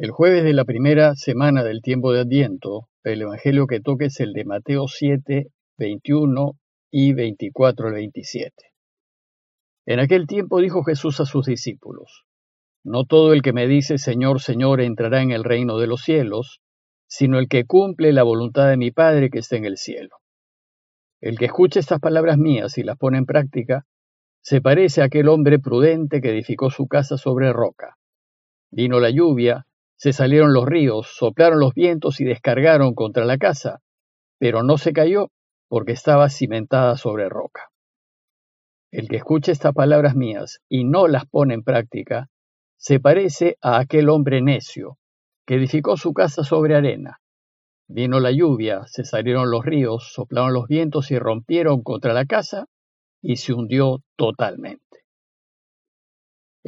El 0.00 0.12
jueves 0.12 0.44
de 0.44 0.52
la 0.52 0.64
primera 0.64 1.16
semana 1.16 1.64
del 1.64 1.82
tiempo 1.82 2.12
de 2.12 2.20
Adviento, 2.20 2.88
el 3.02 3.22
Evangelio 3.22 3.66
que 3.66 3.80
toque 3.80 4.04
es 4.04 4.20
el 4.20 4.32
de 4.32 4.44
Mateo 4.44 4.86
7, 4.86 5.48
21 5.76 6.52
y 6.88 7.14
24 7.14 7.88
al 7.88 7.94
27. 7.94 8.52
En 9.86 9.98
aquel 9.98 10.28
tiempo 10.28 10.60
dijo 10.60 10.84
Jesús 10.84 11.18
a 11.18 11.24
sus 11.24 11.46
discípulos, 11.46 12.26
No 12.84 13.06
todo 13.06 13.32
el 13.32 13.42
que 13.42 13.52
me 13.52 13.66
dice 13.66 13.98
Señor, 13.98 14.40
Señor 14.40 14.80
entrará 14.80 15.20
en 15.20 15.32
el 15.32 15.42
reino 15.42 15.78
de 15.78 15.88
los 15.88 16.02
cielos, 16.02 16.60
sino 17.08 17.40
el 17.40 17.48
que 17.48 17.64
cumple 17.64 18.12
la 18.12 18.22
voluntad 18.22 18.68
de 18.68 18.76
mi 18.76 18.92
Padre 18.92 19.30
que 19.30 19.40
está 19.40 19.56
en 19.56 19.64
el 19.64 19.78
cielo. 19.78 20.18
El 21.20 21.36
que 21.36 21.46
escuche 21.46 21.80
estas 21.80 21.98
palabras 21.98 22.38
mías 22.38 22.78
y 22.78 22.84
las 22.84 22.98
pone 22.98 23.18
en 23.18 23.26
práctica, 23.26 23.84
se 24.42 24.60
parece 24.60 25.02
a 25.02 25.06
aquel 25.06 25.26
hombre 25.26 25.58
prudente 25.58 26.20
que 26.20 26.30
edificó 26.30 26.70
su 26.70 26.86
casa 26.86 27.18
sobre 27.18 27.52
roca. 27.52 27.96
Vino 28.70 29.00
la 29.00 29.10
lluvia, 29.10 29.64
se 29.98 30.12
salieron 30.12 30.52
los 30.52 30.64
ríos, 30.64 31.08
soplaron 31.08 31.58
los 31.58 31.74
vientos 31.74 32.20
y 32.20 32.24
descargaron 32.24 32.94
contra 32.94 33.24
la 33.24 33.36
casa, 33.36 33.80
pero 34.38 34.62
no 34.62 34.78
se 34.78 34.92
cayó 34.92 35.32
porque 35.68 35.92
estaba 35.92 36.30
cimentada 36.30 36.96
sobre 36.96 37.28
roca. 37.28 37.70
El 38.92 39.08
que 39.08 39.16
escuche 39.16 39.50
estas 39.50 39.74
palabras 39.74 40.14
mías 40.14 40.60
y 40.68 40.84
no 40.84 41.08
las 41.08 41.26
pone 41.26 41.54
en 41.54 41.64
práctica, 41.64 42.28
se 42.76 43.00
parece 43.00 43.58
a 43.60 43.80
aquel 43.80 44.08
hombre 44.08 44.40
necio 44.40 44.98
que 45.44 45.56
edificó 45.56 45.96
su 45.96 46.14
casa 46.14 46.44
sobre 46.44 46.76
arena. 46.76 47.18
Vino 47.88 48.20
la 48.20 48.30
lluvia, 48.30 48.82
se 48.86 49.04
salieron 49.04 49.50
los 49.50 49.64
ríos, 49.64 50.12
soplaron 50.12 50.52
los 50.52 50.68
vientos 50.68 51.10
y 51.10 51.18
rompieron 51.18 51.82
contra 51.82 52.12
la 52.12 52.24
casa 52.24 52.66
y 53.20 53.36
se 53.36 53.52
hundió 53.52 54.04
totalmente. 54.14 55.06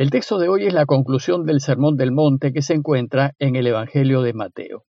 El 0.01 0.09
texto 0.09 0.39
de 0.39 0.49
hoy 0.49 0.67
es 0.67 0.73
la 0.73 0.87
conclusión 0.87 1.45
del 1.45 1.61
Sermón 1.61 1.99
del 1.99 2.11
Monte 2.11 2.55
que 2.55 2.63
se 2.63 2.73
encuentra 2.73 3.35
en 3.39 3.55
el 3.55 3.67
Evangelio 3.67 4.23
de 4.23 4.33
Mateo. 4.33 4.87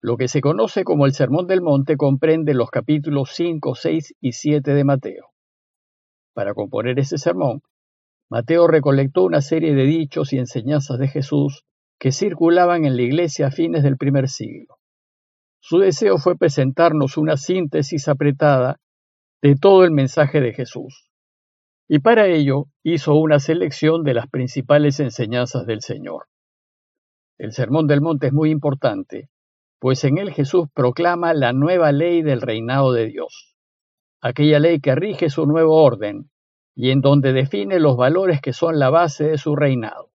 Lo 0.00 0.16
que 0.16 0.26
se 0.26 0.40
conoce 0.40 0.84
como 0.84 1.04
el 1.04 1.12
Sermón 1.12 1.46
del 1.46 1.60
Monte 1.60 1.98
comprende 1.98 2.54
los 2.54 2.70
capítulos 2.70 3.32
5, 3.34 3.74
6 3.74 4.14
y 4.22 4.32
7 4.32 4.72
de 4.72 4.84
Mateo. 4.84 5.26
Para 6.32 6.54
componer 6.54 6.98
ese 6.98 7.18
sermón, 7.18 7.60
Mateo 8.30 8.68
recolectó 8.68 9.24
una 9.24 9.42
serie 9.42 9.74
de 9.74 9.84
dichos 9.84 10.32
y 10.32 10.38
enseñanzas 10.38 10.98
de 10.98 11.08
Jesús 11.08 11.66
que 11.98 12.10
circulaban 12.10 12.86
en 12.86 12.96
la 12.96 13.02
iglesia 13.02 13.48
a 13.48 13.50
fines 13.50 13.82
del 13.82 13.98
primer 13.98 14.30
siglo. 14.30 14.78
Su 15.60 15.78
deseo 15.78 16.16
fue 16.16 16.38
presentarnos 16.38 17.18
una 17.18 17.36
síntesis 17.36 18.08
apretada 18.08 18.80
de 19.42 19.56
todo 19.56 19.84
el 19.84 19.90
mensaje 19.90 20.40
de 20.40 20.54
Jesús 20.54 21.11
y 21.88 21.98
para 21.98 22.26
ello 22.26 22.66
hizo 22.82 23.14
una 23.14 23.38
selección 23.38 24.04
de 24.04 24.14
las 24.14 24.28
principales 24.28 25.00
enseñanzas 25.00 25.66
del 25.66 25.80
Señor. 25.80 26.26
El 27.38 27.52
Sermón 27.52 27.86
del 27.86 28.00
Monte 28.00 28.28
es 28.28 28.32
muy 28.32 28.50
importante, 28.50 29.28
pues 29.78 30.04
en 30.04 30.18
él 30.18 30.32
Jesús 30.32 30.68
proclama 30.72 31.34
la 31.34 31.52
nueva 31.52 31.90
ley 31.92 32.22
del 32.22 32.40
reinado 32.40 32.92
de 32.92 33.06
Dios, 33.06 33.56
aquella 34.20 34.60
ley 34.60 34.80
que 34.80 34.94
rige 34.94 35.28
su 35.28 35.44
nuevo 35.46 35.82
orden 35.82 36.30
y 36.74 36.90
en 36.90 37.00
donde 37.00 37.32
define 37.32 37.80
los 37.80 37.96
valores 37.96 38.40
que 38.40 38.52
son 38.52 38.78
la 38.78 38.90
base 38.90 39.24
de 39.24 39.38
su 39.38 39.56
reinado. 39.56 40.10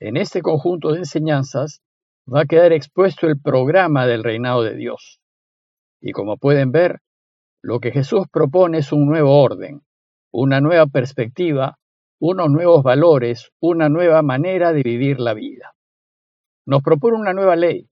En 0.00 0.16
este 0.16 0.42
conjunto 0.42 0.92
de 0.92 0.98
enseñanzas 0.98 1.80
va 2.26 2.40
a 2.40 2.46
quedar 2.46 2.72
expuesto 2.72 3.28
el 3.28 3.40
programa 3.40 4.06
del 4.06 4.24
reinado 4.24 4.62
de 4.62 4.74
Dios. 4.74 5.20
Y 6.00 6.10
como 6.10 6.36
pueden 6.36 6.72
ver, 6.72 7.00
lo 7.62 7.78
que 7.78 7.92
Jesús 7.92 8.26
propone 8.30 8.78
es 8.78 8.92
un 8.92 9.06
nuevo 9.06 9.40
orden, 9.40 9.82
una 10.32 10.60
nueva 10.60 10.86
perspectiva, 10.86 11.78
unos 12.18 12.50
nuevos 12.50 12.82
valores, 12.82 13.52
una 13.60 13.88
nueva 13.88 14.22
manera 14.22 14.72
de 14.72 14.82
vivir 14.82 15.20
la 15.20 15.34
vida. 15.34 15.74
Nos 16.64 16.82
propone 16.82 17.18
una 17.18 17.34
nueva 17.34 17.54
ley, 17.54 17.90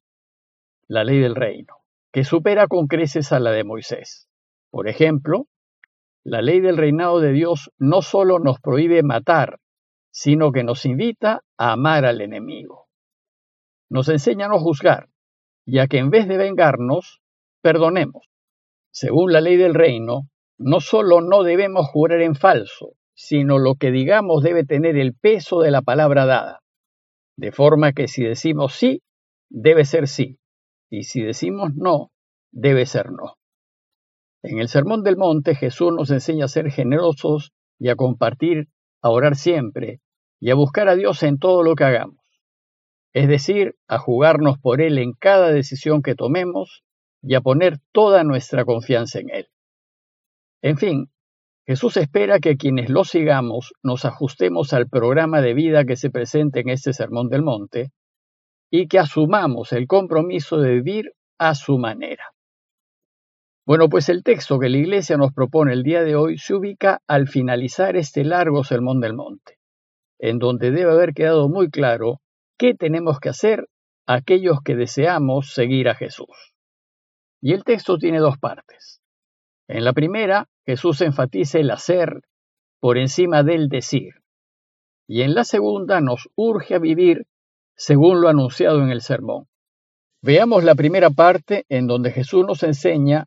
la 0.89 1.05
ley 1.05 1.21
del 1.21 1.35
reino, 1.35 1.77
que 2.13 2.25
supera 2.25 2.67
con 2.67 2.87
creces 2.87 3.33
a 3.33 3.41
la 3.41 3.51
de 3.51 3.65
Moisés. 3.65 4.29
Por 4.71 4.89
ejemplo, 4.89 5.47
la 6.25 6.41
ley 6.41 6.61
del 6.61 6.79
reinado 6.79 7.21
de 7.21 7.33
Dios 7.33 7.71
no 7.79 8.03
solo 8.03 8.39
nos 8.39 8.59
prohíbe 8.61 9.03
matar, 9.03 9.59
sino 10.11 10.51
que 10.51 10.65
nos 10.65 10.87
invita 10.87 11.43
a 11.59 11.73
amar 11.73 12.05
al 12.05 12.21
enemigo. 12.21 12.89
Nos 13.91 14.09
enseña 14.09 14.47
a 14.47 14.49
no 14.49 14.59
juzgar, 14.59 15.09
ya 15.67 15.89
que 15.89 15.99
en 15.99 16.11
vez 16.11 16.27
de 16.27 16.39
vengarnos, 16.39 17.21
perdonemos. 17.61 18.27
Según 18.93 19.33
la 19.33 19.41
ley 19.41 19.57
del 19.57 19.75
reino, 19.75 20.29
no 20.63 20.81
solo 20.81 21.23
no 21.23 21.43
debemos 21.43 21.87
jurar 21.87 22.21
en 22.21 22.35
falso, 22.35 22.93
sino 23.15 23.59
lo 23.59 23.77
que 23.77 23.91
digamos 23.91 24.43
debe 24.43 24.65
tener 24.65 24.99
el 24.99 25.15
peso 25.15 25.61
de 25.61 25.71
la 25.71 25.81
palabra 25.81 26.27
dada. 26.27 26.61
De 27.39 27.51
forma 27.51 27.93
que 27.93 28.09
si 28.09 28.23
decimos 28.25 28.75
sí, 28.75 29.03
debe 29.49 29.87
ser 29.87 30.07
sí, 30.07 30.39
y 30.91 31.05
si 31.05 31.23
decimos 31.23 31.71
no, 31.75 32.11
debe 32.53 32.85
ser 32.85 33.11
no. 33.11 33.37
En 34.43 34.59
el 34.59 34.69
Sermón 34.69 35.03
del 35.03 35.17
Monte 35.17 35.55
Jesús 35.55 35.95
nos 35.95 36.11
enseña 36.11 36.45
a 36.45 36.49
ser 36.49 36.71
generosos 36.71 37.53
y 37.79 37.89
a 37.89 37.97
compartir, 37.97 38.69
a 39.01 39.09
orar 39.09 39.37
siempre 39.37 40.01
y 40.41 40.51
a 40.51 40.55
buscar 40.55 40.91
a 40.91 40.95
Dios 40.95 41.23
en 41.23 41.39
todo 41.39 41.63
lo 41.63 41.75
que 41.75 41.85
hagamos. 41.85 42.21
Es 43.15 43.29
decir, 43.29 43.77
a 43.89 43.99
jugarnos 43.99 44.59
por 44.59 44.83
Él 44.83 44.99
en 44.99 45.15
cada 45.15 45.53
decisión 45.53 46.03
que 46.03 46.15
tomemos 46.15 46.85
y 47.23 47.35
a 47.35 47.41
poner 47.41 47.79
toda 47.93 48.25
nuestra 48.25 48.67
confianza 48.67 49.21
en 49.21 49.31
Él. 49.31 49.49
En 50.63 50.77
fin, 50.77 51.11
Jesús 51.67 51.97
espera 51.97 52.39
que 52.41 52.57
quienes 52.57 52.91
lo 52.91 53.05
sigamos 53.05 53.73
nos 53.83 54.05
ajustemos 54.05 54.73
al 54.73 54.89
programa 54.89 55.41
de 55.41 55.55
vida 55.55 55.85
que 55.85 55.97
se 55.97 56.11
presenta 56.11 56.61
en 56.61 56.69
este 56.69 56.93
Sermón 56.93 57.29
del 57.29 57.43
Monte 57.43 57.93
y 58.71 58.89
que 58.89 58.99
asumamos 58.99 59.73
el 59.73 59.87
compromiso 59.87 60.59
de 60.59 60.75
vivir 60.75 61.13
a 61.39 61.55
su 61.55 61.79
manera. 61.79 62.25
Bueno, 63.67 63.89
pues 63.89 64.09
el 64.09 64.23
texto 64.23 64.59
que 64.59 64.69
la 64.69 64.79
Iglesia 64.79 65.17
nos 65.17 65.33
propone 65.33 65.73
el 65.73 65.83
día 65.83 66.03
de 66.03 66.17
hoy 66.17 66.39
se 66.39 66.55
ubica 66.55 67.01
al 67.07 67.29
finalizar 67.29 67.97
este 67.97 68.25
largo 68.25 68.65
Sermón 68.65 69.01
del 69.01 69.15
Monte, 69.15 69.59
en 70.19 70.39
donde 70.39 70.71
debe 70.71 70.91
haber 70.91 71.15
quedado 71.15 71.49
muy 71.49 71.71
claro 71.71 72.21
qué 72.59 72.75
tenemos 72.75 73.21
que 73.21 73.29
hacer 73.29 73.69
aquellos 74.07 74.59
que 74.65 74.75
deseamos 74.75 75.53
seguir 75.53 75.89
a 75.89 75.95
Jesús. 75.95 76.53
Y 77.41 77.53
el 77.53 77.65
texto 77.65 77.97
tiene 77.97 78.19
dos 78.19 78.39
partes. 78.39 79.01
En 79.73 79.85
la 79.85 79.93
primera, 79.93 80.49
Jesús 80.67 81.01
enfatiza 81.01 81.61
el 81.61 81.71
hacer 81.71 82.23
por 82.81 82.99
encima 82.99 83.45
del 83.45 83.69
decir. 83.69 84.15
Y 85.07 85.23
en 85.23 85.33
la 85.33 85.45
segunda 85.45 86.01
nos 86.01 86.29
urge 86.35 86.75
a 86.75 86.81
vivir 86.81 87.29
según 87.77 88.21
lo 88.21 88.29
anunciado 88.29 88.83
en 88.83 88.91
el 88.91 89.01
sermón. 89.01 89.47
Veamos 90.23 90.65
la 90.65 90.75
primera 90.75 91.11
parte 91.11 91.67
en 91.69 91.87
donde 91.87 92.11
Jesús 92.11 92.45
nos 92.45 92.65
enseña 92.65 93.27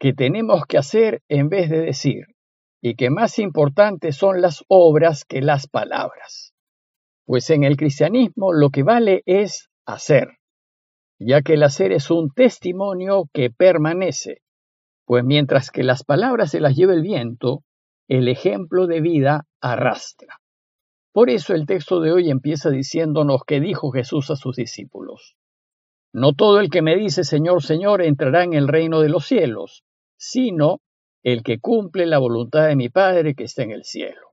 que 0.00 0.14
tenemos 0.14 0.64
que 0.66 0.78
hacer 0.78 1.22
en 1.28 1.50
vez 1.50 1.68
de 1.68 1.80
decir, 1.80 2.28
y 2.80 2.94
que 2.94 3.10
más 3.10 3.38
importantes 3.38 4.16
son 4.16 4.40
las 4.40 4.64
obras 4.68 5.26
que 5.26 5.42
las 5.42 5.66
palabras. 5.66 6.54
Pues 7.26 7.50
en 7.50 7.62
el 7.62 7.76
cristianismo 7.76 8.54
lo 8.54 8.70
que 8.70 8.84
vale 8.84 9.22
es 9.26 9.68
hacer, 9.84 10.38
ya 11.18 11.42
que 11.42 11.54
el 11.54 11.62
hacer 11.62 11.92
es 11.92 12.10
un 12.10 12.30
testimonio 12.30 13.28
que 13.34 13.50
permanece, 13.50 14.40
pues 15.04 15.24
mientras 15.24 15.70
que 15.70 15.82
las 15.82 16.04
palabras 16.04 16.50
se 16.50 16.60
las 16.60 16.76
lleva 16.76 16.94
el 16.94 17.02
viento, 17.02 17.62
el 18.08 18.28
ejemplo 18.28 18.86
de 18.86 19.00
vida 19.00 19.46
arrastra. 19.60 20.40
Por 21.12 21.30
eso 21.30 21.54
el 21.54 21.66
texto 21.66 22.00
de 22.00 22.12
hoy 22.12 22.30
empieza 22.30 22.70
diciéndonos 22.70 23.42
que 23.46 23.60
dijo 23.60 23.90
Jesús 23.90 24.30
a 24.30 24.36
sus 24.36 24.56
discípulos. 24.56 25.36
No 26.12 26.32
todo 26.32 26.60
el 26.60 26.70
que 26.70 26.82
me 26.82 26.96
dice 26.96 27.24
Señor, 27.24 27.62
Señor 27.62 28.02
entrará 28.02 28.44
en 28.44 28.52
el 28.52 28.68
reino 28.68 29.00
de 29.00 29.08
los 29.08 29.26
cielos, 29.26 29.84
sino 30.16 30.80
el 31.22 31.42
que 31.42 31.58
cumple 31.58 32.06
la 32.06 32.18
voluntad 32.18 32.66
de 32.68 32.76
mi 32.76 32.88
Padre 32.88 33.34
que 33.34 33.44
está 33.44 33.62
en 33.62 33.70
el 33.70 33.84
cielo. 33.84 34.32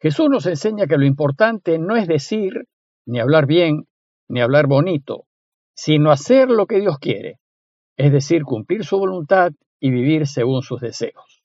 Jesús 0.00 0.28
nos 0.30 0.46
enseña 0.46 0.86
que 0.86 0.98
lo 0.98 1.04
importante 1.04 1.78
no 1.78 1.96
es 1.96 2.08
decir, 2.08 2.66
ni 3.06 3.20
hablar 3.20 3.46
bien, 3.46 3.86
ni 4.28 4.40
hablar 4.40 4.66
bonito, 4.66 5.26
sino 5.74 6.10
hacer 6.10 6.48
lo 6.48 6.66
que 6.66 6.80
Dios 6.80 6.98
quiere, 6.98 7.38
es 7.96 8.12
decir, 8.12 8.42
cumplir 8.44 8.84
su 8.84 8.98
voluntad 8.98 9.52
y 9.80 9.90
vivir 9.90 10.26
según 10.26 10.62
sus 10.62 10.80
deseos. 10.80 11.42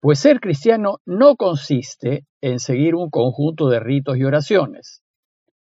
Pues 0.00 0.18
ser 0.18 0.40
cristiano 0.40 0.98
no 1.06 1.36
consiste 1.36 2.26
en 2.40 2.58
seguir 2.58 2.94
un 2.94 3.10
conjunto 3.10 3.68
de 3.68 3.80
ritos 3.80 4.16
y 4.18 4.24
oraciones. 4.24 5.02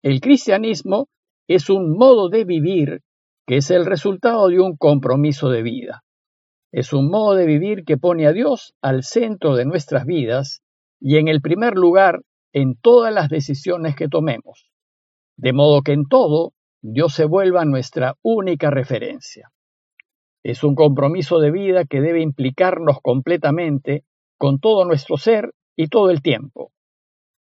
El 0.01 0.21
cristianismo 0.21 1.07
es 1.47 1.69
un 1.69 1.97
modo 1.97 2.29
de 2.29 2.45
vivir 2.45 3.01
que 3.45 3.57
es 3.57 3.71
el 3.71 3.85
resultado 3.85 4.47
de 4.47 4.59
un 4.59 4.77
compromiso 4.77 5.49
de 5.49 5.63
vida. 5.63 6.03
Es 6.71 6.93
un 6.93 7.09
modo 7.09 7.33
de 7.33 7.47
vivir 7.47 7.83
que 7.83 7.97
pone 7.97 8.27
a 8.27 8.31
Dios 8.31 8.75
al 8.81 9.03
centro 9.03 9.55
de 9.55 9.65
nuestras 9.65 10.05
vidas 10.05 10.61
y 10.99 11.17
en 11.17 11.27
el 11.27 11.41
primer 11.41 11.73
lugar 11.73 12.21
en 12.53 12.75
todas 12.75 13.13
las 13.13 13.29
decisiones 13.29 13.95
que 13.95 14.07
tomemos, 14.07 14.69
de 15.35 15.53
modo 15.53 15.81
que 15.81 15.93
en 15.93 16.05
todo 16.07 16.53
Dios 16.81 17.13
se 17.13 17.25
vuelva 17.25 17.65
nuestra 17.65 18.15
única 18.21 18.69
referencia. 18.69 19.49
Es 20.43 20.63
un 20.63 20.75
compromiso 20.75 21.39
de 21.39 21.51
vida 21.51 21.85
que 21.85 22.01
debe 22.01 22.21
implicarnos 22.21 22.99
completamente 23.01 24.05
con 24.37 24.59
todo 24.59 24.85
nuestro 24.85 25.17
ser 25.17 25.53
y 25.75 25.87
todo 25.87 26.09
el 26.09 26.21
tiempo. 26.21 26.71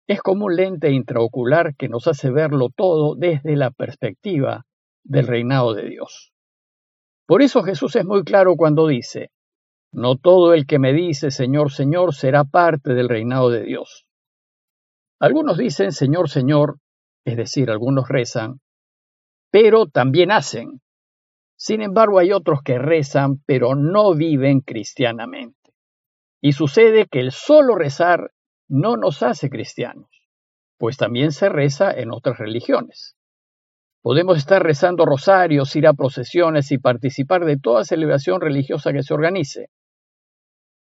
es 0.08 0.22
como 0.22 0.46
un 0.46 0.56
lente 0.56 0.90
intraocular 0.92 1.76
que 1.76 1.90
nos 1.90 2.08
hace 2.08 2.32
verlo 2.32 2.70
todo 2.74 3.16
desde 3.16 3.58
la 3.58 3.72
perspectiva 3.72 4.66
del 5.04 5.28
reinado 5.28 5.74
de 5.74 5.90
Dios. 5.90 6.32
Por 7.28 7.42
eso 7.42 7.62
Jesús 7.62 7.96
es 7.98 8.06
muy 8.06 8.24
claro 8.24 8.56
cuando 8.56 8.88
dice, 8.88 9.32
no 9.92 10.16
todo 10.16 10.54
el 10.54 10.66
que 10.66 10.80
me 10.80 10.94
dice 10.94 11.30
Señor, 11.30 11.72
Señor 11.72 12.14
será 12.14 12.46
parte 12.46 12.94
del 12.94 13.10
reinado 13.10 13.50
de 13.50 13.64
Dios. 13.64 14.06
Algunos 15.20 15.58
dicen 15.58 15.92
Señor, 15.92 16.30
Señor, 16.30 16.78
es 17.26 17.36
decir, 17.36 17.70
algunos 17.70 18.08
rezan, 18.08 18.62
pero 19.52 19.88
también 19.88 20.32
hacen. 20.32 20.82
Sin 21.58 21.82
embargo, 21.82 22.20
hay 22.20 22.32
otros 22.32 22.62
que 22.64 22.78
rezan, 22.78 23.42
pero 23.46 23.74
no 23.74 24.14
viven 24.14 24.62
cristianamente. 24.62 25.74
Y 26.40 26.54
sucede 26.54 27.08
que 27.08 27.20
el 27.20 27.32
solo 27.32 27.76
rezar 27.76 28.32
no 28.70 28.96
nos 28.96 29.24
hace 29.24 29.50
cristianos, 29.50 30.08
pues 30.78 30.98
también 30.98 31.32
se 31.32 31.50
reza 31.50 31.92
en 31.92 32.12
otras 32.12 32.38
religiones. 32.38 33.16
Podemos 34.04 34.38
estar 34.38 34.62
rezando 34.62 35.06
rosarios, 35.06 35.76
ir 35.76 35.88
a 35.88 35.94
procesiones 35.94 36.72
y 36.72 36.78
participar 36.78 37.44
de 37.44 37.58
toda 37.58 37.84
celebración 37.84 38.40
religiosa 38.40 38.94
que 38.94 39.02
se 39.02 39.16
organice. 39.16 39.70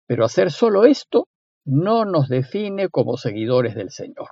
Pero 0.06 0.24
hacer 0.24 0.50
solo 0.50 0.86
esto 0.86 1.28
no 1.66 2.06
nos 2.06 2.28
define 2.28 2.88
como 2.88 3.18
seguidores 3.18 3.74
del 3.74 3.90
Señor. 3.90 4.30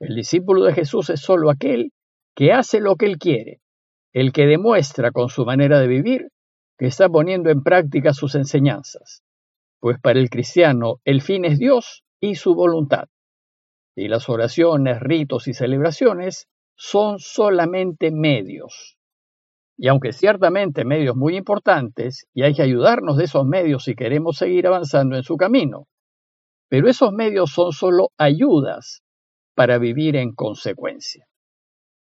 El 0.00 0.14
discípulo 0.14 0.64
de 0.64 0.72
Jesús 0.72 1.10
es 1.10 1.20
solo 1.20 1.50
aquel 1.50 1.92
que 2.34 2.52
hace 2.52 2.80
lo 2.80 2.96
que 2.96 3.06
él 3.06 3.18
quiere, 3.18 3.60
el 4.12 4.32
que 4.32 4.46
demuestra 4.46 5.10
con 5.12 5.28
su 5.28 5.44
manera 5.44 5.80
de 5.80 5.86
vivir 5.86 6.28
que 6.78 6.86
está 6.86 7.08
poniendo 7.08 7.50
en 7.50 7.62
práctica 7.62 8.12
sus 8.12 8.34
enseñanzas. 8.34 9.22
Pues 9.80 9.98
para 10.00 10.18
el 10.18 10.30
cristiano 10.30 11.00
el 11.04 11.20
fin 11.22 11.44
es 11.44 11.58
Dios 11.58 12.04
y 12.20 12.36
su 12.36 12.54
voluntad. 12.54 13.08
Y 13.94 14.08
las 14.08 14.28
oraciones, 14.28 15.00
ritos 15.00 15.48
y 15.48 15.54
celebraciones 15.54 16.48
son 16.76 17.18
solamente 17.18 18.10
medios. 18.12 18.96
Y 19.76 19.88
aunque 19.88 20.12
ciertamente 20.12 20.84
medios 20.84 21.16
muy 21.16 21.36
importantes, 21.36 22.26
y 22.32 22.42
hay 22.42 22.54
que 22.54 22.62
ayudarnos 22.62 23.16
de 23.16 23.24
esos 23.24 23.44
medios 23.44 23.84
si 23.84 23.94
queremos 23.94 24.36
seguir 24.36 24.66
avanzando 24.66 25.16
en 25.16 25.22
su 25.22 25.36
camino, 25.36 25.86
pero 26.68 26.88
esos 26.88 27.12
medios 27.12 27.50
son 27.50 27.72
solo 27.72 28.10
ayudas 28.18 29.02
para 29.54 29.78
vivir 29.78 30.16
en 30.16 30.34
consecuencia. 30.34 31.26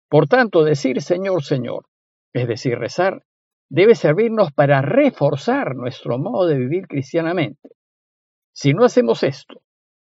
Por 0.09 0.27
tanto, 0.27 0.65
decir 0.65 1.03
Señor, 1.03 1.43
Señor, 1.43 1.87
es 2.35 2.47
decir, 2.47 2.79
rezar, 2.79 3.25
debe 3.71 3.95
servirnos 3.95 4.53
para 4.53 4.83
reforzar 4.83 5.75
nuestro 5.75 6.19
modo 6.19 6.47
de 6.47 6.59
vivir 6.59 6.87
cristianamente. 6.87 7.71
Si 8.53 8.75
no 8.75 8.85
hacemos 8.85 9.23
esto, 9.23 9.63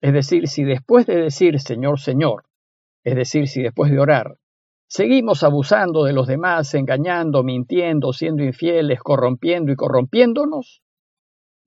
es 0.01 0.11
decir, 0.11 0.49
si 0.49 0.63
después 0.63 1.05
de 1.05 1.15
decir 1.15 1.59
Señor, 1.61 1.99
Señor, 1.99 2.43
es 3.05 3.15
decir, 3.15 3.47
si 3.47 3.61
después 3.61 3.89
de 3.91 3.99
orar, 3.99 4.37
Seguimos 4.89 5.43
abusando 5.43 6.05
de 6.05 6.13
los 6.13 6.27
demás, 6.27 6.73
engañando, 6.73 7.43
mintiendo, 7.43 8.13
siendo 8.13 8.43
infieles, 8.43 9.01
corrompiendo 9.01 9.73
y 9.73 9.75
corrompiéndonos. 9.75 10.81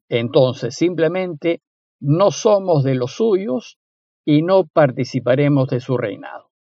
Entonces 0.09 0.75
simplemente 0.75 1.63
no 2.01 2.31
somos 2.31 2.83
de 2.83 2.95
los 2.95 3.13
suyos 3.13 3.79
y 4.25 4.41
no 4.43 4.67
participaremos 4.67 5.69
de 5.69 5.81
su 5.81 5.99
reinado. 5.99 6.51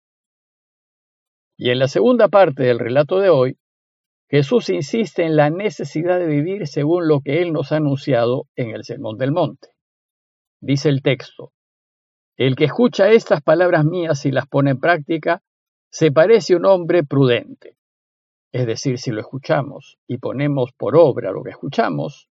Y 1.57 1.71
en 1.71 1.79
la 1.79 1.89
segunda 1.89 2.29
parte 2.29 2.63
del 2.63 2.79
relato 2.79 3.19
de 3.21 3.31
hoy, 3.31 3.59
Jesús 4.31 4.69
insiste 4.69 5.25
en 5.25 5.35
la 5.35 5.51
necesidad 5.51 6.21
de 6.21 6.27
vivir 6.29 6.69
según 6.69 7.09
lo 7.09 7.21
que 7.21 7.43
Él 7.43 7.53
nos 7.53 7.73
ha 7.73 7.79
anunciado 7.79 8.47
en 8.55 8.71
el 8.71 8.85
Sermón 8.85 9.19
del 9.19 9.33
Monte. 9.33 9.71
Dice 10.61 10.89
el 10.89 11.03
texto, 11.03 11.53
El 12.37 12.55
que 12.55 12.67
escucha 12.67 13.11
estas 13.11 13.43
palabras 13.43 13.85
mías 13.85 14.25
y 14.27 14.31
las 14.31 14.47
pone 14.47 14.71
en 14.71 14.79
práctica, 14.79 15.43
se 15.91 16.13
parece 16.13 16.55
un 16.55 16.65
hombre 16.65 17.03
prudente. 17.03 17.77
Es 18.53 18.69
decir, 18.69 18.99
si 18.99 19.11
lo 19.11 19.21
escuchamos 19.21 19.99
y 20.07 20.19
ponemos 20.19 20.71
por 20.79 20.97
obra 20.97 21.33
lo 21.33 21.43
que 21.43 21.51
escuchamos, 21.51 22.29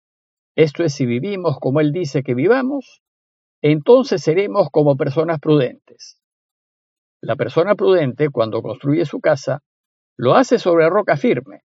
esto 0.57 0.83
es 0.83 0.93
si 0.93 1.05
vivimos 1.05 1.59
como 1.61 1.79
Él 1.79 1.93
dice 1.93 2.23
que 2.23 2.35
vivamos, 2.35 3.03
entonces 3.61 4.21
seremos 4.21 4.67
como 4.69 4.97
personas 4.97 5.39
prudentes. 5.39 6.19
La 7.21 7.37
persona 7.37 7.75
prudente, 7.75 8.29
cuando 8.31 8.61
construye 8.61 9.05
su 9.05 9.21
casa, 9.21 9.63
lo 10.17 10.35
hace 10.35 10.59
sobre 10.59 10.89
roca 10.89 11.15
firme 11.15 11.64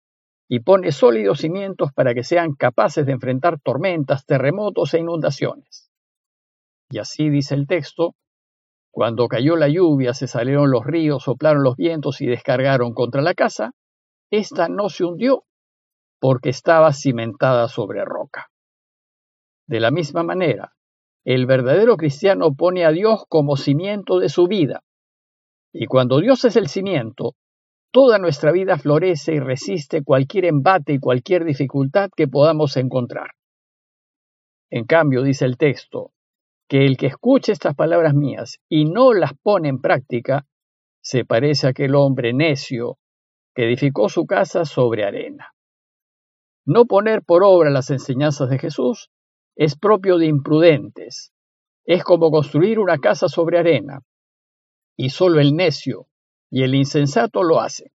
y 0.49 0.61
pone 0.61 0.91
sólidos 0.91 1.39
cimientos 1.39 1.91
para 1.93 2.13
que 2.13 2.23
sean 2.23 2.53
capaces 2.53 3.05
de 3.05 3.11
enfrentar 3.11 3.59
tormentas, 3.59 4.25
terremotos 4.25 4.93
e 4.93 4.99
inundaciones. 4.99 5.91
Y 6.89 6.99
así 6.99 7.29
dice 7.29 7.55
el 7.55 7.67
texto, 7.67 8.15
cuando 8.91 9.27
cayó 9.27 9.57
la 9.57 9.67
lluvia, 9.67 10.13
se 10.13 10.27
salieron 10.27 10.71
los 10.71 10.85
ríos, 10.85 11.23
soplaron 11.23 11.63
los 11.63 11.75
vientos 11.75 12.21
y 12.21 12.25
descargaron 12.25 12.93
contra 12.93 13.21
la 13.21 13.33
casa, 13.33 13.73
ésta 14.31 14.69
no 14.69 14.89
se 14.89 15.03
hundió 15.03 15.43
porque 16.19 16.49
estaba 16.49 16.93
cimentada 16.93 17.67
sobre 17.67 18.03
roca. 18.05 18.49
De 19.67 19.79
la 19.79 19.91
misma 19.91 20.23
manera, 20.23 20.73
el 21.25 21.45
verdadero 21.45 21.97
cristiano 21.97 22.55
pone 22.55 22.85
a 22.85 22.91
Dios 22.91 23.25
como 23.27 23.57
cimiento 23.57 24.19
de 24.19 24.29
su 24.29 24.47
vida. 24.47 24.81
Y 25.73 25.85
cuando 25.85 26.19
Dios 26.19 26.45
es 26.45 26.55
el 26.55 26.69
cimiento, 26.69 27.35
toda 27.91 28.19
nuestra 28.19 28.51
vida 28.51 28.77
florece 28.77 29.33
y 29.35 29.39
resiste 29.39 30.03
cualquier 30.03 30.45
embate 30.45 30.93
y 30.93 30.99
cualquier 30.99 31.45
dificultad 31.45 32.09
que 32.15 32.27
podamos 32.27 32.77
encontrar. 32.77 33.31
En 34.69 34.85
cambio, 34.85 35.23
dice 35.23 35.45
el 35.45 35.57
texto, 35.57 36.11
que 36.67 36.85
el 36.85 36.97
que 36.97 37.07
escuche 37.07 37.51
estas 37.51 37.75
palabras 37.75 38.13
mías 38.13 38.59
y 38.67 38.85
no 38.85 39.13
las 39.13 39.33
pone 39.41 39.69
en 39.69 39.79
práctica, 39.79 40.45
se 41.01 41.23
parece 41.23 41.67
a 41.67 41.69
aquel 41.69 41.95
hombre 41.95 42.33
necio 42.33 42.97
que 43.55 43.65
edificó 43.65 44.09
su 44.09 44.25
casa 44.25 44.65
sobre 44.65 45.05
arena. 45.05 45.53
No 46.65 46.85
poner 46.85 47.23
por 47.23 47.43
obra 47.43 47.69
las 47.69 47.89
enseñanzas 47.89 48.49
de 48.49 48.59
Jesús 48.59 49.09
es 49.55 49.77
propio 49.77 50.17
de 50.17 50.25
imprudentes. 50.25 51.33
Es 51.85 52.03
como 52.03 52.29
construir 52.29 52.79
una 52.79 52.97
casa 52.97 53.29
sobre 53.29 53.57
arena, 53.57 54.01
y 54.97 55.11
solo 55.11 55.39
el 55.39 55.55
necio 55.55 56.07
y 56.49 56.63
el 56.63 56.75
insensato 56.75 57.43
lo 57.43 57.59
hacen. 57.59 57.91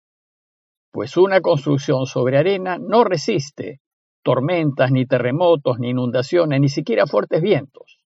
Pues 0.93 1.17
una 1.17 1.41
construcción 1.41 2.07
sobre 2.07 2.39
arena 2.39 2.79
no 2.79 3.05
resiste 3.05 3.81
tormentas, 4.23 4.91
ni 4.91 5.07
terremotos, 5.07 5.79
ni 5.79 5.91
inundaciones, 5.91 6.61
ni 6.61 6.69
siquiera 6.69 7.07
fuertes 7.07 7.41
vientos 7.41 8.01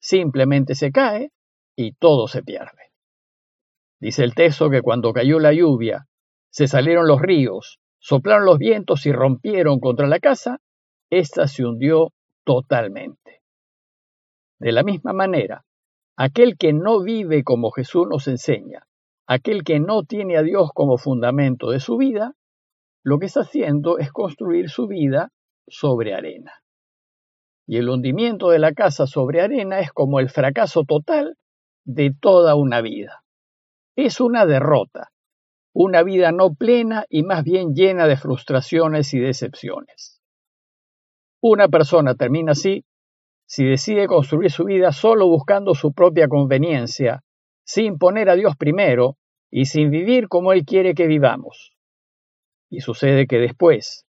simplemente 0.00 0.74
se 0.74 0.90
cae 0.90 1.30
y 1.76 1.92
todo 1.92 2.26
se 2.26 2.42
pierde. 2.42 2.90
Dice 4.00 4.24
el 4.24 4.34
texto 4.34 4.70
que 4.70 4.82
cuando 4.82 5.12
cayó 5.12 5.38
la 5.38 5.52
lluvia, 5.52 6.06
se 6.50 6.66
salieron 6.66 7.06
los 7.06 7.20
ríos, 7.20 7.78
soplaron 7.98 8.46
los 8.46 8.58
vientos 8.58 9.06
y 9.06 9.12
rompieron 9.12 9.78
contra 9.78 10.06
la 10.06 10.18
casa, 10.18 10.58
ésta 11.10 11.46
se 11.46 11.64
hundió 11.64 12.12
totalmente. 12.44 13.42
De 14.58 14.72
la 14.72 14.82
misma 14.82 15.12
manera, 15.12 15.64
aquel 16.16 16.56
que 16.56 16.72
no 16.72 17.02
vive 17.02 17.44
como 17.44 17.70
Jesús 17.70 18.06
nos 18.08 18.26
enseña, 18.26 18.86
aquel 19.30 19.64
que 19.64 19.80
no 19.80 20.02
tiene 20.04 20.36
a 20.36 20.42
Dios 20.42 20.70
como 20.74 20.98
fundamento 20.98 21.70
de 21.70 21.80
su 21.80 21.96
vida, 21.96 22.34
lo 23.02 23.18
que 23.18 23.26
está 23.26 23.40
haciendo 23.40 23.98
es 23.98 24.12
construir 24.12 24.68
su 24.68 24.86
vida 24.86 25.30
sobre 25.66 26.14
arena 26.14 26.52
y 27.70 27.76
el 27.76 27.88
hundimiento 27.88 28.50
de 28.50 28.58
la 28.58 28.72
casa 28.72 29.06
sobre 29.06 29.42
arena 29.42 29.78
es 29.78 29.92
como 29.92 30.18
el 30.18 30.28
fracaso 30.28 30.82
total 30.82 31.36
de 31.84 32.12
toda 32.20 32.56
una 32.56 32.80
vida. 32.80 33.22
Es 33.94 34.20
una 34.20 34.44
derrota, 34.44 35.12
una 35.72 36.02
vida 36.02 36.32
no 36.32 36.52
plena 36.54 37.04
y 37.08 37.22
más 37.22 37.44
bien 37.44 37.72
llena 37.72 38.08
de 38.08 38.16
frustraciones 38.16 39.14
y 39.14 39.20
decepciones. 39.20 40.20
Una 41.40 41.68
persona 41.68 42.16
termina 42.16 42.52
así 42.52 42.84
si 43.46 43.64
decide 43.64 44.08
construir 44.08 44.50
su 44.50 44.64
vida 44.64 44.90
solo 44.90 45.28
buscando 45.28 45.76
su 45.76 45.92
propia 45.92 46.26
conveniencia, 46.26 47.22
sin 47.64 47.98
poner 47.98 48.30
a 48.30 48.34
Dios 48.34 48.56
primero 48.56 49.16
y 49.50 49.64
sin 49.66 49.90
vivir 49.90 50.28
como 50.28 50.52
Él 50.52 50.64
quiere 50.64 50.94
que 50.94 51.06
vivamos. 51.06 51.72
Y 52.70 52.80
sucede 52.80 53.26
que 53.26 53.38
después, 53.38 54.06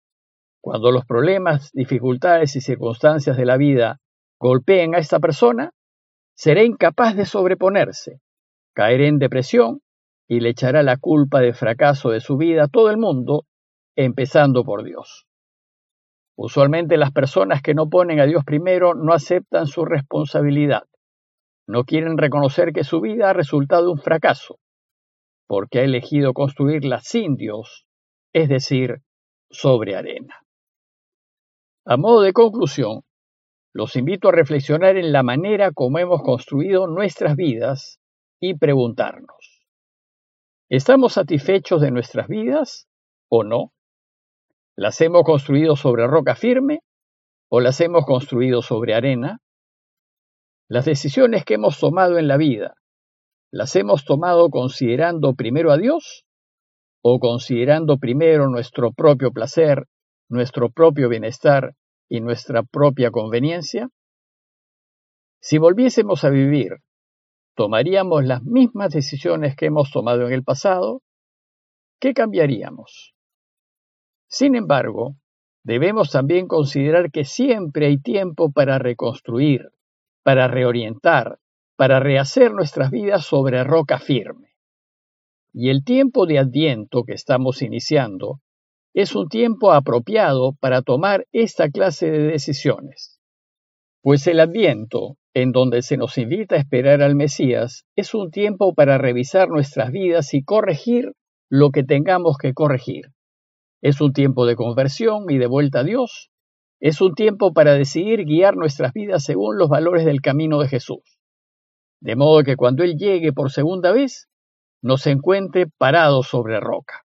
cuando 0.61 0.91
los 0.91 1.05
problemas, 1.05 1.71
dificultades 1.73 2.55
y 2.55 2.61
circunstancias 2.61 3.35
de 3.35 3.45
la 3.45 3.57
vida 3.57 3.99
golpeen 4.39 4.93
a 4.93 4.99
esta 4.99 5.19
persona, 5.19 5.71
será 6.35 6.63
incapaz 6.63 7.15
de 7.15 7.25
sobreponerse, 7.25 8.21
caerá 8.73 9.07
en 9.07 9.17
depresión 9.17 9.81
y 10.27 10.39
le 10.39 10.49
echará 10.49 10.83
la 10.83 10.97
culpa 10.97 11.41
del 11.41 11.55
fracaso 11.55 12.11
de 12.11 12.21
su 12.21 12.37
vida 12.37 12.63
a 12.63 12.67
todo 12.67 12.89
el 12.89 12.97
mundo, 12.97 13.45
empezando 13.95 14.63
por 14.63 14.83
Dios. 14.83 15.25
Usualmente 16.37 16.97
las 16.97 17.11
personas 17.11 17.61
que 17.61 17.73
no 17.73 17.89
ponen 17.89 18.19
a 18.19 18.25
Dios 18.25 18.45
primero 18.45 18.95
no 18.95 19.13
aceptan 19.13 19.67
su 19.67 19.85
responsabilidad, 19.85 20.83
no 21.67 21.83
quieren 21.83 22.17
reconocer 22.17 22.71
que 22.73 22.83
su 22.83 23.01
vida 23.01 23.29
ha 23.29 23.33
resultado 23.33 23.91
un 23.91 23.99
fracaso, 23.99 24.57
porque 25.51 25.79
ha 25.79 25.83
elegido 25.83 26.31
construirla 26.31 27.01
sin 27.01 27.35
Dios, 27.35 27.85
es 28.31 28.47
decir, 28.47 29.01
sobre 29.49 29.97
arena. 29.97 30.45
A 31.85 31.97
modo 31.97 32.21
de 32.21 32.31
conclusión, 32.31 33.01
los 33.73 33.97
invito 33.97 34.29
a 34.29 34.31
reflexionar 34.31 34.95
en 34.95 35.11
la 35.11 35.23
manera 35.23 35.73
como 35.73 35.99
hemos 35.99 36.21
construido 36.21 36.87
nuestras 36.87 37.35
vidas 37.35 37.99
y 38.39 38.57
preguntarnos, 38.57 39.65
¿estamos 40.69 41.15
satisfechos 41.15 41.81
de 41.81 41.91
nuestras 41.91 42.29
vidas 42.29 42.87
o 43.27 43.43
no? 43.43 43.73
¿Las 44.77 45.01
hemos 45.01 45.23
construido 45.25 45.75
sobre 45.75 46.07
roca 46.07 46.35
firme 46.35 46.79
o 47.49 47.59
las 47.59 47.81
hemos 47.81 48.05
construido 48.05 48.61
sobre 48.61 48.93
arena? 48.93 49.39
Las 50.69 50.85
decisiones 50.85 51.43
que 51.43 51.55
hemos 51.55 51.77
tomado 51.77 52.17
en 52.17 52.29
la 52.29 52.37
vida, 52.37 52.75
¿las 53.51 53.75
hemos 53.75 54.05
tomado 54.05 54.49
considerando 54.49 55.35
primero 55.35 55.71
a 55.71 55.77
Dios 55.77 56.25
o 57.03 57.19
considerando 57.19 57.97
primero 57.97 58.47
nuestro 58.47 58.93
propio 58.93 59.31
placer, 59.31 59.87
nuestro 60.29 60.69
propio 60.69 61.09
bienestar 61.09 61.75
y 62.09 62.21
nuestra 62.21 62.63
propia 62.63 63.11
conveniencia? 63.11 63.89
Si 65.41 65.57
volviésemos 65.57 66.23
a 66.23 66.29
vivir, 66.29 66.77
¿tomaríamos 67.55 68.23
las 68.23 68.43
mismas 68.43 68.93
decisiones 68.93 69.55
que 69.55 69.65
hemos 69.65 69.91
tomado 69.91 70.27
en 70.27 70.33
el 70.33 70.43
pasado? 70.43 71.01
¿Qué 71.99 72.13
cambiaríamos? 72.13 73.13
Sin 74.27 74.55
embargo, 74.55 75.15
debemos 75.63 76.09
también 76.09 76.47
considerar 76.47 77.11
que 77.11 77.25
siempre 77.25 77.87
hay 77.87 77.97
tiempo 77.97 78.51
para 78.51 78.79
reconstruir, 78.79 79.71
para 80.23 80.47
reorientar, 80.47 81.39
para 81.81 81.99
rehacer 81.99 82.53
nuestras 82.53 82.91
vidas 82.91 83.25
sobre 83.25 83.63
roca 83.63 83.97
firme. 83.97 84.49
Y 85.51 85.71
el 85.71 85.83
tiempo 85.83 86.27
de 86.27 86.37
adviento 86.37 87.05
que 87.05 87.13
estamos 87.13 87.63
iniciando 87.63 88.39
es 88.93 89.15
un 89.15 89.27
tiempo 89.29 89.71
apropiado 89.71 90.53
para 90.59 90.83
tomar 90.83 91.25
esta 91.31 91.71
clase 91.71 92.11
de 92.11 92.19
decisiones. 92.19 93.19
Pues 94.03 94.27
el 94.27 94.41
adviento, 94.41 95.17
en 95.33 95.53
donde 95.53 95.81
se 95.81 95.97
nos 95.97 96.19
invita 96.19 96.53
a 96.53 96.59
esperar 96.59 97.01
al 97.01 97.15
Mesías, 97.15 97.83
es 97.95 98.13
un 98.13 98.29
tiempo 98.29 98.75
para 98.75 98.99
revisar 98.99 99.49
nuestras 99.49 99.91
vidas 99.91 100.35
y 100.35 100.43
corregir 100.43 101.13
lo 101.49 101.71
que 101.71 101.83
tengamos 101.83 102.37
que 102.37 102.53
corregir. 102.53 103.05
Es 103.81 104.01
un 104.01 104.13
tiempo 104.13 104.45
de 104.45 104.55
conversión 104.55 105.31
y 105.31 105.39
de 105.39 105.47
vuelta 105.47 105.79
a 105.79 105.83
Dios. 105.83 106.29
Es 106.79 107.01
un 107.01 107.15
tiempo 107.15 107.53
para 107.53 107.73
decidir 107.73 108.25
guiar 108.25 108.55
nuestras 108.55 108.93
vidas 108.93 109.23
según 109.23 109.57
los 109.57 109.67
valores 109.67 110.05
del 110.05 110.21
camino 110.21 110.59
de 110.59 110.67
Jesús. 110.67 111.17
De 112.01 112.15
modo 112.15 112.43
que 112.43 112.55
cuando 112.57 112.83
Él 112.83 112.97
llegue 112.97 113.31
por 113.31 113.51
segunda 113.51 113.91
vez, 113.91 114.27
nos 114.81 115.07
encuentre 115.07 115.67
parados 115.67 116.27
sobre 116.27 116.59
roca 116.59 117.05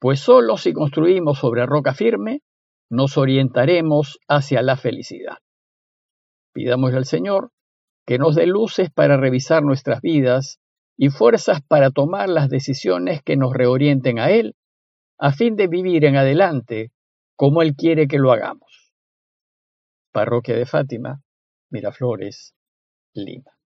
pues 0.00 0.18
solo 0.20 0.56
si 0.56 0.72
construimos 0.72 1.38
sobre 1.38 1.66
roca 1.66 1.94
firme 1.94 2.40
nos 2.90 3.16
orientaremos 3.18 4.18
hacia 4.26 4.62
la 4.62 4.76
felicidad. 4.76 5.38
Pidamos 6.52 6.92
al 6.94 7.04
Señor 7.04 7.52
que 8.06 8.18
nos 8.18 8.34
dé 8.34 8.46
luces 8.46 8.90
para 8.90 9.16
revisar 9.16 9.62
nuestras 9.62 10.00
vidas 10.00 10.58
y 10.96 11.10
fuerzas 11.10 11.60
para 11.62 11.90
tomar 11.90 12.28
las 12.28 12.48
decisiones 12.48 13.22
que 13.22 13.36
nos 13.36 13.52
reorienten 13.52 14.18
a 14.18 14.30
Él, 14.30 14.56
a 15.18 15.32
fin 15.32 15.54
de 15.54 15.68
vivir 15.68 16.04
en 16.04 16.16
adelante 16.16 16.90
como 17.36 17.62
Él 17.62 17.76
quiere 17.76 18.08
que 18.08 18.18
lo 18.18 18.32
hagamos. 18.32 18.92
Parroquia 20.12 20.56
de 20.56 20.66
Fátima, 20.66 21.22
Miraflores, 21.70 22.54
Lima. 23.14 23.59